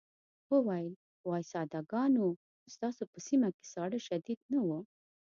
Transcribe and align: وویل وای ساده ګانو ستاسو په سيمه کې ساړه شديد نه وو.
وویل 0.53 0.93
وای 1.27 1.43
ساده 1.51 1.79
ګانو 1.91 2.27
ستاسو 2.73 3.03
په 3.11 3.17
سيمه 3.27 3.49
کې 3.55 3.63
ساړه 3.73 3.99
شديد 4.07 4.39
نه 4.53 4.59
وو. 4.67 4.79